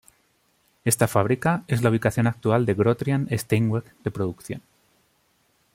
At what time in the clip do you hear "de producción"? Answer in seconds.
4.03-4.63